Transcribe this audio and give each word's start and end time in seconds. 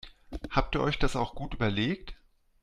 Habt 0.49 0.73
ihr 0.73 0.81
euch 0.81 0.97
das 0.97 1.15
auch 1.15 1.35
gut 1.35 1.53
überlegt? 1.53 2.15